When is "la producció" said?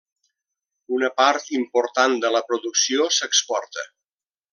2.37-3.07